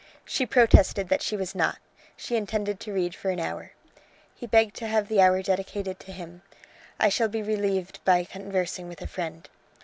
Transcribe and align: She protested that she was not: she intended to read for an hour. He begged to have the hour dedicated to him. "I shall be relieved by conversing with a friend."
She 0.25 0.47
protested 0.47 1.09
that 1.09 1.21
she 1.21 1.37
was 1.37 1.53
not: 1.53 1.77
she 2.17 2.35
intended 2.35 2.79
to 2.79 2.91
read 2.91 3.13
for 3.13 3.29
an 3.29 3.39
hour. 3.39 3.73
He 4.33 4.47
begged 4.47 4.75
to 4.77 4.87
have 4.87 5.07
the 5.09 5.21
hour 5.21 5.43
dedicated 5.43 5.99
to 5.99 6.11
him. 6.11 6.41
"I 6.99 7.07
shall 7.09 7.27
be 7.27 7.43
relieved 7.43 8.03
by 8.03 8.23
conversing 8.23 8.87
with 8.87 9.03
a 9.03 9.07
friend." 9.07 9.47